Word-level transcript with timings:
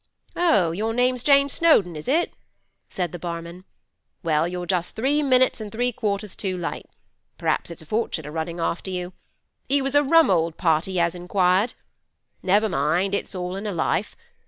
'Oh, 0.35 0.71
your 0.71 0.95
name's 0.95 1.21
Jane 1.21 1.47
Snowdon, 1.47 1.95
is 1.95 2.07
it?' 2.07 2.33
said 2.89 3.11
the 3.11 3.19
barman. 3.19 3.65
'Well, 4.23 4.47
you're 4.47 4.65
just 4.65 4.95
three 4.95 5.21
minutes 5.21 5.61
an' 5.61 5.69
three 5.69 5.91
quarters 5.91 6.35
too 6.35 6.57
late. 6.57 6.87
P'r'aps 7.37 7.69
it's 7.69 7.83
a 7.83 7.85
fortune 7.85 8.25
a 8.25 8.31
runnin' 8.31 8.59
after 8.59 8.89
you. 8.89 9.13
He 9.69 9.79
was 9.79 9.93
a 9.93 10.01
rum 10.01 10.31
old 10.31 10.57
party 10.57 10.99
as 10.99 11.13
inquired. 11.13 11.75
Never 12.41 12.67
mind; 12.67 13.13
it's 13.13 13.35
all 13.35 13.55
in 13.55 13.67
a 13.67 13.71
life. 13.71 14.15